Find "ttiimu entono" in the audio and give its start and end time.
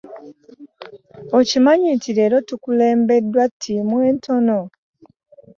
3.51-4.59